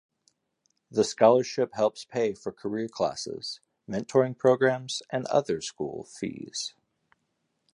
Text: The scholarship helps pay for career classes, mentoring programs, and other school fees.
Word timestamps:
The 0.89 1.03
scholarship 1.03 1.73
helps 1.75 2.05
pay 2.05 2.33
for 2.33 2.51
career 2.51 2.87
classes, 2.87 3.59
mentoring 3.87 4.35
programs, 4.35 5.03
and 5.11 5.27
other 5.27 5.61
school 5.61 6.05
fees. 6.05 6.73